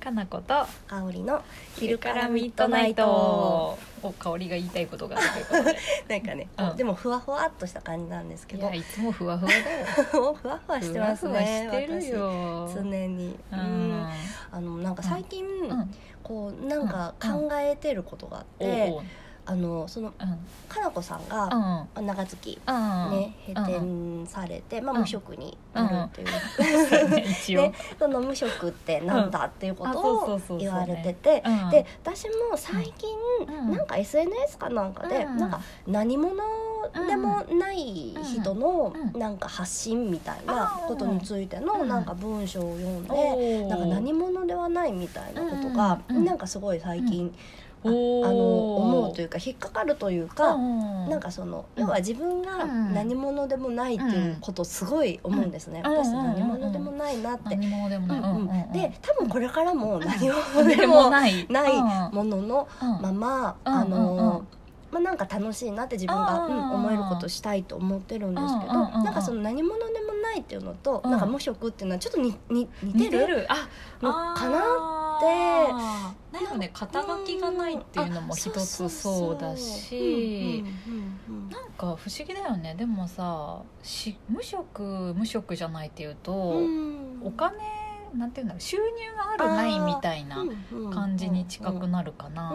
[0.00, 1.42] かなこと香りの
[1.76, 3.78] 昼からミッドナイト。
[4.02, 5.78] お香りが言いたいことがあるということで。
[6.08, 6.76] なんかね、うん。
[6.76, 8.62] でもふわふわっとした感じなんですけど。
[8.62, 9.86] いやいつもふわふわだよ。
[10.10, 12.64] ふわふわしてますねふわふわしてるよ。
[12.66, 12.74] 私。
[12.76, 13.92] 常に、ううん。
[13.92, 14.10] ん
[14.50, 15.94] あのなんか最近、うん。
[16.22, 17.48] こうなんかうん。
[17.48, 19.02] 考えてることがあっおて、お
[19.50, 20.38] あのそのうん。
[20.68, 21.46] かなこさんうが、
[22.00, 23.10] ん長月うん。
[23.10, 26.28] ね閉店されて、まあ、うん無職になるっていう、
[27.28, 27.62] 一応。
[27.62, 31.70] で その無職ってなんだっていうことを言われててうん。
[31.70, 33.08] で私も最近、
[33.48, 33.72] うん。
[33.76, 36.34] なんか SNS かなんかで、うんなんか何者
[37.08, 39.18] でもない人のうん。
[39.20, 41.88] なんか発信みたいなことについてのうん。
[41.88, 47.34] なんか文章を読んで、なんか何者ではないみたいなことが、なんかすごい最近、
[47.82, 51.82] あの思うというか引っかかるというか、うんなんかそのうん。
[51.82, 55.92] 要は自分が何者でもないっていうことをすごい思うんですね、うん。
[55.92, 57.56] 私うん何者でもないなって。
[57.56, 61.46] で多分これからも何何者でもない。
[62.12, 63.02] もののうん。
[63.02, 64.44] まま、うんあの、
[64.90, 71.10] まあ、なんか楽しいなって自分が、思えることしたいと思ってるんですけど、なんかその何者でもないっていうのと、うん。
[71.10, 73.46] なんか無職っていうのはちょっとにに似てる
[74.02, 76.34] のかなあー。
[76.34, 80.64] なんかね肩書きがないっていうのも一つそうだし
[81.50, 82.74] なんか不思議だよね。
[82.76, 84.82] でもさし無職
[85.16, 86.32] 無職じゃないっていうと、
[87.22, 87.56] お金
[88.14, 88.82] なんていうんだろう収入
[89.16, 90.44] があるないみたいな
[90.92, 92.52] 感じに近くなるかな、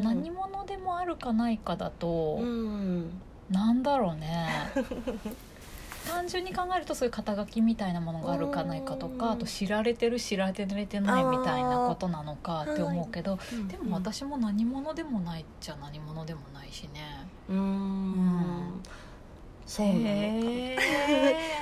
[0.00, 3.10] 何者でもあるかないかだと、うん。
[3.50, 4.46] なんだろうね
[6.10, 9.18] 単純に考えるとそういう肩書きみたいなものがあるかないかとうん。
[9.18, 10.84] かあと知られてる知られてない
[11.24, 13.68] みたいなことなのかって思うけどうん。
[13.68, 17.26] でも私も何者でもないっちゃ何者でもないしね。
[17.48, 17.56] うん。
[17.56, 18.82] うん
[19.66, 20.76] そうなのかへ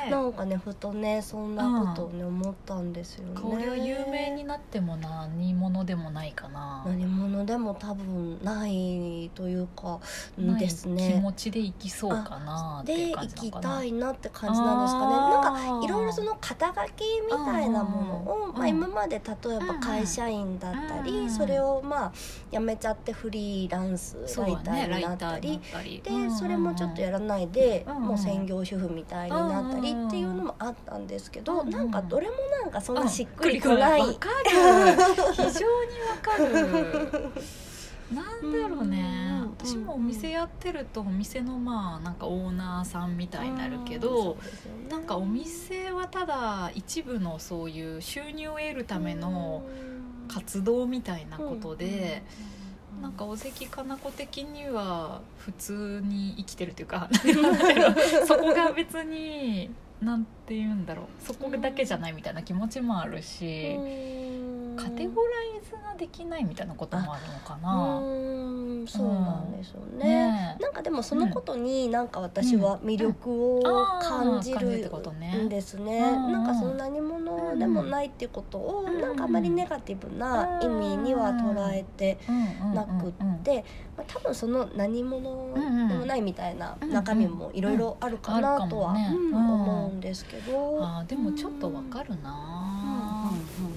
[0.06, 0.10] ー。
[0.10, 3.34] なんかねふとねそんなことをね、思ったんですよね。
[3.34, 6.84] 香りは有名になっても何者でもないかな。
[6.86, 10.00] 何者でも多分ないというか
[10.38, 13.48] です気ね持ちで生きそうかなで行き。
[13.50, 15.14] たいなって感じなんですかね。
[15.16, 18.54] なんかいろいろその肩書きみたいなものを、うん。
[18.54, 21.30] まあ、今まで例えば会社員だったり、うん。
[21.30, 22.12] それをまあ
[22.50, 26.00] 辞めちゃってフリーランスライターになったりったり。
[26.02, 34.50] でそれもちょっとやらないで、うんもう専業主婦みたいになったりっていうのもあったんですけど、うんなんかどれもなんかそんうなんしっくりこない、わかる。
[35.32, 36.44] 非常にわかる
[38.14, 39.32] なんだろうね。
[39.32, 44.40] うん私もお店やってるとお店のまあなんかオーナーさんみたいになるけうんどね。
[44.88, 49.62] なんかお店はただ一部のそういう収入を得るための
[50.28, 52.22] 活動みたいなことで、
[53.00, 57.08] なんか尾関かな子的には普通に生きてるというか
[58.26, 59.70] そこが別に
[60.00, 61.06] なんて言うんだろう。
[61.24, 63.74] そこだけじゃないみたいな気持ちもあるし、
[64.76, 68.00] カテゴライズができないみたいなこともあるのかな。
[68.88, 70.04] うんそうなんですよね。
[70.04, 70.62] ねえ。
[70.62, 73.62] なんかでもそのことになんか私は魅力を
[74.00, 75.98] 感じるんですね。
[75.98, 79.00] うんなんかその何者でもないっていうことをうん。
[79.00, 82.18] なんかあまりネガティブな意味には捉えて
[82.74, 83.12] なくっ
[83.42, 83.64] て、
[83.96, 85.54] まあ、多分その何者
[85.88, 88.94] でもないみたいな中身もいろいろあるかなとは
[89.32, 90.78] 思うんですけど。
[90.82, 93.30] あーでもちょっとわかるな、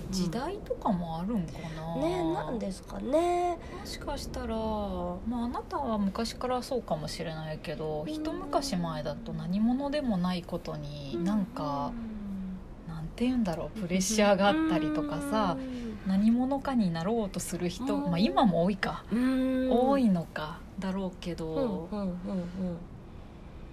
[0.09, 3.57] 時代とかもあるんかな、ねなんですかね。
[3.79, 11.91] もしかしたら、まあ、あなたは昔からそうかもしれないけど一昔前だと何者でもないことになんか、
[12.87, 15.57] なんて言うんだろうプレッシャーがあったりとかさ、
[16.07, 18.11] 何者かになろうとする人、うん。
[18.11, 19.69] まあ、今も多いか、うん。
[19.71, 22.77] 多いのかだろうけど、うんうんうんうん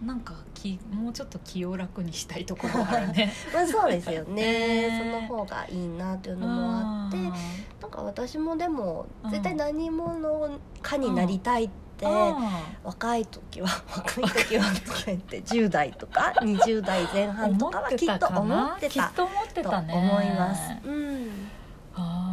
[0.04, 3.32] なんか気もうちょっと気を楽にしたいところがあるね。
[3.52, 4.88] まあそうですよね。
[4.88, 5.20] ね。
[5.28, 7.16] その方がいいなっていうのもあって。
[7.16, 7.24] うん。
[7.80, 9.30] なんか私もでもうん。
[9.30, 10.50] 絶対何者
[10.82, 12.36] かになりたいってあ
[12.84, 14.74] 若い時は 若い時はっ
[15.18, 19.94] て10代とか20代前ー半とかはきっと思ってきったと思ってとたね。
[19.94, 20.60] 思います。
[20.84, 21.17] うん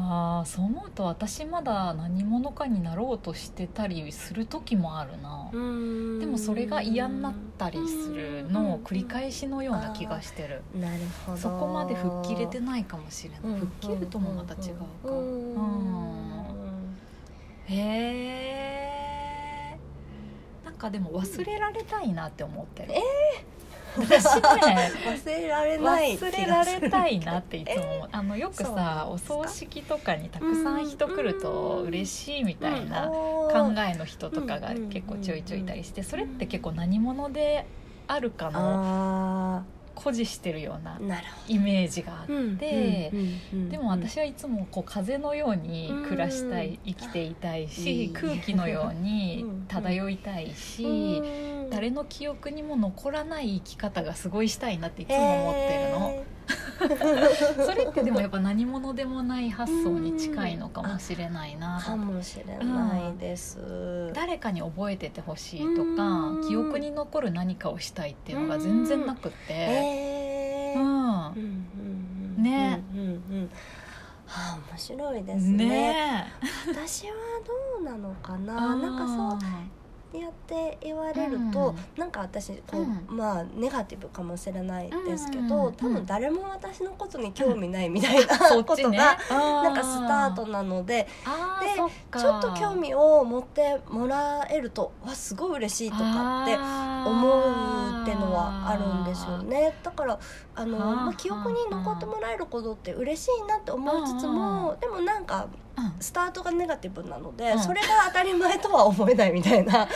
[0.08, 6.20] ああそう思うと私まだ何者かになろうとしてたりする時もあるな、うん。
[6.20, 11.38] でもそれが嫌になったりするのを繰り返しのような気がしてる、なるほど。
[11.38, 15.56] そこまで吹っ切れてないかもしれない、うん吹っ切るともまた違うか、うん
[17.68, 17.76] へ
[19.74, 19.80] え
[20.64, 23.02] なんかでも忘れられたいなって思ってる、え
[23.98, 28.10] 私ね忘れられない忘れられたいなっていつも思う。
[28.12, 37.66] あのよくさお葬式とかにたくさん人来ると嬉しいみたいな考考えの人とかが結構ちょいちょいいたりしてそれって結構何者で
[38.08, 39.64] あるかのあ
[39.96, 41.00] 誇示してるような
[41.48, 42.28] イメージがあっ
[42.58, 43.12] て、
[43.70, 49.66] でも私はいつもこう風のように暮らしたい、生きていたいし、空気のようにうん。
[49.70, 50.88] 漂いたいし、う
[51.54, 56.10] ん誰の記憶にも残らない生き方がすごいしたいなっていつも思ってるの。
[56.10, 56.26] へ
[57.66, 66.48] それってでもやっぱ何者でもない発想に近いのかもしれないなーかもしれないです、誰かに覚えててほしいとかうん。
[66.48, 70.74] 記憶に残る何かをしたいっていうのが全然なくって。
[70.78, 70.84] うん。
[70.84, 73.10] うんうんうんねうんうんう
[73.44, 73.50] ん。
[74.28, 75.66] はあ面白いですね。
[75.66, 76.34] ね
[76.70, 77.14] 私は
[77.78, 79.85] どうなのかえななんかそう
[80.20, 83.18] やって言われると、うんなんか私こう、うん。
[83.18, 90.96] まあネガティブかもしれないですけうんど、うん多分誰も私のことに興味ないみたいな、ことが、ちねななんかスタートなので。
[90.96, 91.10] で
[92.20, 99.74] ちょっと興味を持ってもらえるとわすごい嬉しいとかって思うってのはあるんですよね。
[99.84, 100.20] だから
[100.56, 105.65] あの、はあまあ、記憶に残ってもらえることって嬉しいなって思いつつもでもなんかうん
[106.00, 107.60] スタートがネガティブなので、うん。
[107.60, 109.88] それが当たり前とは思えないみたいな。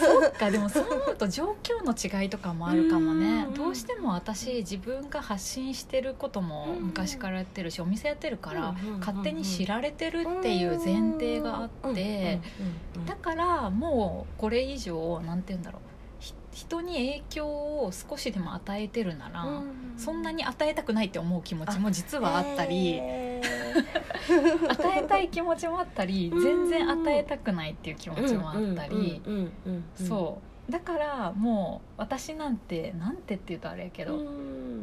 [0.00, 3.46] そっかでもそう思うと状況の違いとかもあるかもね。
[3.48, 3.54] うん。
[3.54, 12.40] どうしても私自分が発信してることも昔からやってるしお店やってるからうん勝手に知られてるっていう前提があって
[13.06, 15.82] だからもうこれ以上なんて言うんだろう。
[16.20, 19.44] ひ人に影響を少しでも与えてるなら
[19.96, 23.00] そんなに与えたくないって思う気持ちも実はあったり
[24.68, 29.20] 与えたい気持ちもあったり全然与えたくないっていう気持ちもあったり。
[29.94, 30.38] そ
[30.68, 30.72] う。
[30.72, 34.18] だからもう私なんてなんてって言うとあれやけど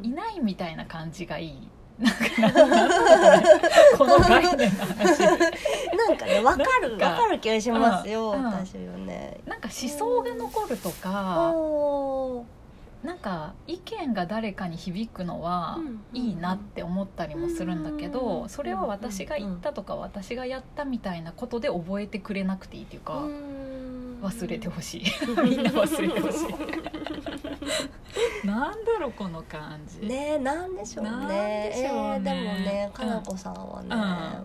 [0.03, 1.67] いないみたいな感じがいい。
[1.99, 3.43] なんかね
[3.97, 5.19] この概念の話。
[5.97, 8.45] なんかねわかるなんかわかる気がしますよ、うんうん。
[8.45, 9.39] 私よね。
[9.45, 11.53] なんか思想が残るとか
[13.03, 23.23] なんか意見が誰かに響くのはうんいいなって思ったりもするんだけどうんそれは私が言ったとか私がやったみたいなことで覚えてくれなくていいっていうか
[24.21, 25.03] 忘れてほしい。
[25.43, 26.47] みんな忘れてほしい。
[28.45, 30.05] なんだろうこの感じ。
[30.05, 31.11] ねえなんでしょうね。
[31.11, 31.73] なんでしょうね。
[31.75, 32.93] えーでもねうん。
[32.93, 33.89] かなこさんはね、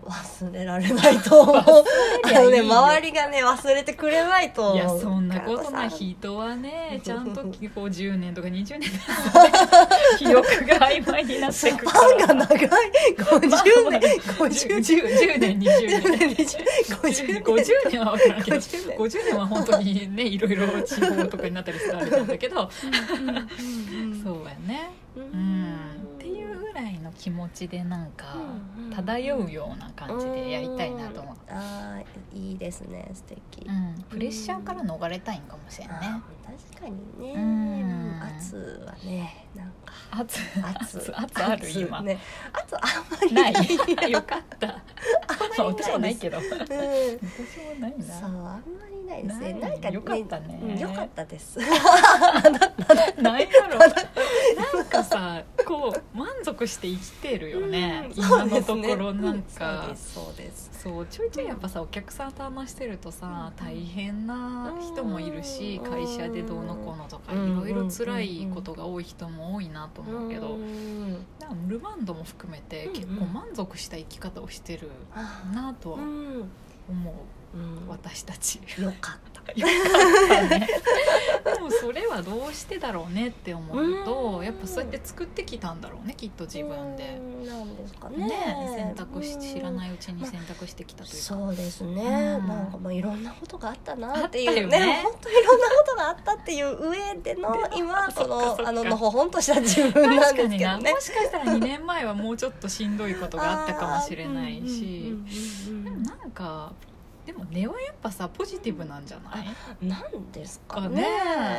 [0.01, 1.55] う忘れられないと思う。
[1.57, 4.75] あのね周りがね忘れてくれないと思う。
[4.75, 5.89] いやそんなことない。
[5.89, 7.51] 人はね ちゃんとこう
[7.87, 8.81] 10年とか20年
[10.19, 11.91] 記憶が曖昧になってくさんから。
[11.91, 12.69] パンが長い。
[13.17, 15.59] 50年50 10, 年。
[15.59, 17.99] 20年50 50年。
[18.05, 18.57] は分からんけど。
[18.57, 18.97] 50年。
[18.97, 22.69] 50年は本当にねいろいろ地方とかになったりするあれなんだけど。
[24.23, 25.75] そうやねううん
[26.15, 28.35] っていうぐらいの気持ちでなんか
[28.95, 33.67] 漂うような感じでやりたいなと思う、あーいいですね素敵。
[33.67, 35.95] うん、プレッシャーから逃れたいんかもしれんね。
[36.45, 37.33] 確かにね。
[37.33, 38.21] うん。
[38.23, 39.93] 圧はねなんか。
[40.11, 40.39] 圧。
[40.61, 41.11] 圧。
[41.11, 42.19] 圧 圧ある今、ね。
[42.53, 43.33] 圧あんまり。
[43.33, 44.09] なない。
[44.09, 44.67] い よかった。
[44.67, 44.73] ま
[45.59, 46.37] あ私もないけど。
[46.37, 46.55] 私も
[47.73, 47.87] うんな。
[47.87, 49.53] いそうあんなまりないですね。
[49.53, 50.59] なんかよかったね。
[50.61, 51.59] うんよかったです。
[53.21, 59.91] ないやろなんかさこう満足して生きてるよね、うん今のところなんか。
[59.95, 65.91] そうですそうちょいちょいやっぱさお客さんと話してるとさ大変な人もいるしうん。
[65.91, 76.49] 会社でどうのこうのとかいうんろいろ辛いことが多い人も多いなと思うけどうんなんかルマンドも含めてうん結構満足した生き方をしてるあなとはうん
[76.89, 77.57] 思う。
[77.57, 77.87] うん。
[77.87, 78.59] 私たち。
[78.79, 79.35] よかった。
[79.53, 79.73] よか
[80.45, 80.67] ったね。
[81.55, 87.17] でもそれはどうしてだろうねって思うとうんやっぱそうやって作ってきたんだろうねきっと自分で。
[87.19, 87.45] うん。
[87.45, 88.27] なんですかね。
[88.27, 91.17] ね選択し知らいないうちに選択してきたというか。
[91.19, 92.47] そうですね、うん。
[92.47, 94.67] なんかまあいろんなことがあったなっていう。
[94.67, 94.79] ね。
[94.79, 100.57] ね本当いろんなことがあったっていう上での今こそのあののほほんとした自分なんですけどね。
[100.57, 100.77] な。
[100.77, 105.13] もしかしたら2年前はもうちょっとしんどいことがあったかもしれないし
[106.35, 106.73] か
[107.25, 109.47] でも根はやっぱさポジティブなんじゃない？
[109.87, 111.07] なんですかかねね。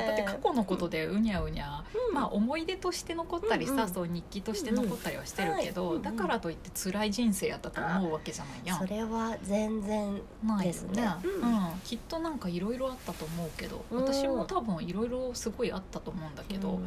[0.07, 2.15] だって過去のことでうにゃうにゃ、うん。
[2.15, 3.89] まあ思い出として残ったりさ、うんうん。
[3.89, 8.79] そう日記として残ったりはしてるけど、うんはいだからといって辛い人生やったと思うわけじゃないやん。
[8.79, 11.03] それは全然ないよですね。
[11.03, 11.53] ね、ううん。
[11.53, 14.05] んきっとなんかいろいろあったと思うけど、うん。
[14.05, 16.79] 私も多分いろいろすごいあったと思うんだけど、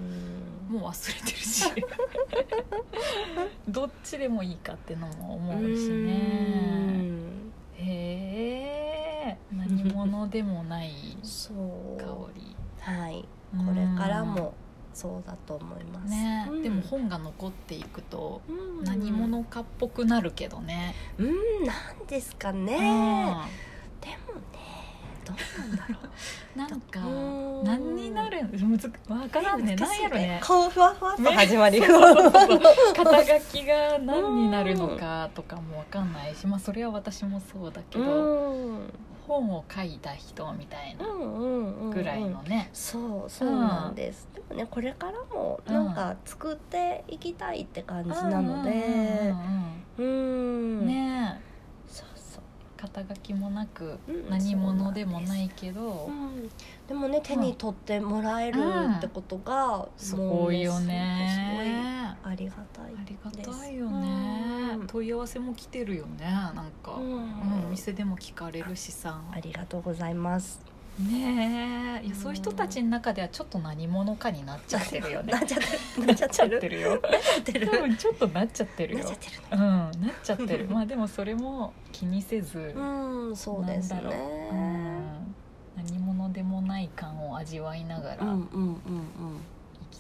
[0.69, 0.74] うん。
[0.79, 1.65] もう忘れてるし。
[3.67, 7.19] どっちでもいいかってのも思うしうね
[9.93, 10.91] 何者でもない
[11.22, 11.53] 香
[12.36, 12.55] り。
[12.81, 13.25] はい。
[13.51, 14.53] これからも
[14.93, 16.10] そうだと思います。
[16.12, 16.63] ね、うん。
[16.63, 18.84] でも本が残っていくとうん。
[18.84, 21.27] 何者かっぽくなるけどね、うん。
[21.65, 22.74] なんですかね。
[22.74, 22.77] うん。
[22.77, 24.50] でもね
[25.25, 26.10] どなんだろう。
[26.58, 27.63] なんかうん。
[27.63, 28.48] 何になる？
[28.51, 29.75] むずわからんね。
[29.75, 30.39] 難しいなんやろね。
[30.41, 31.31] 顔ふわふわっとね。
[31.31, 31.79] 始まり。
[31.84, 32.60] そうそうそうそう。
[32.96, 38.93] 肩書きが何になるのかとかもわかんないしまあそれは私もそうだけうどん
[39.29, 41.89] 本を書いた人みたいなうんうんうん。
[41.91, 49.33] ぐらいのねそうそうなんです、でもねこれからもなんか作っていきたいって感じなので。
[50.00, 51.39] うんね。
[51.39, 51.50] え
[51.88, 52.41] そうそう。
[52.77, 56.09] 肩書きもなくうん何者でもないけど。
[56.09, 56.50] うん、
[56.88, 58.59] でもね手に取ってもらえる
[58.98, 61.63] ってことが、すごいよすねご
[61.95, 64.78] いありがたいありがたいよね。
[64.80, 64.88] うん。
[64.88, 67.13] 問い合わせも来てるよねなんか、うん。
[67.13, 69.22] うんお店でも聞かれるしさ。
[69.32, 70.62] ありがとうございます。
[71.00, 72.06] ねえ。
[72.06, 72.22] いやうん。
[72.22, 75.34] そういう人たちの中ではちょっと何者かになっちゃってるよね。
[75.34, 76.08] なっちゃってる。
[76.08, 76.70] なっちゃってる。
[76.70, 76.89] るよ。
[76.92, 77.70] なっちゃってる。
[77.70, 79.06] 多分ちょっとなっちゃってるよ。
[79.06, 79.92] なっちゃってるうんなっ
[80.24, 80.68] ちゃってる。
[80.70, 84.01] まあでもそれも気にせず、 うんそうですね。
[84.51, 85.36] うん。
[85.78, 88.24] 何者でもない感を味わいながら。
[88.24, 88.80] うんうんうんうん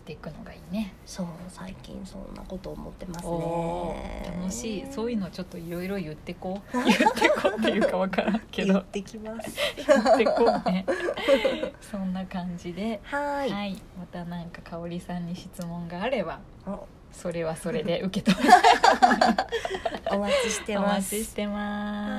[0.09, 4.85] ていくのがいいね、そう最近そんなこと思ってますおねー楽しい。
[4.91, 6.77] そういうのちょっといろいろ言ってこう。
[6.83, 8.73] 言ってこうっていうかわからんけど。
[8.73, 9.55] 言ってきます。
[9.87, 10.85] 言ってこうね。
[11.79, 12.99] そんな感じで。
[13.03, 16.87] ははい、またなんか香織さんに質問があればお。
[17.11, 18.49] それはそれで受け止め
[20.11, 21.15] お待ちしておます。
[21.15, 22.09] 待ちしてます。
[22.11, 22.18] はい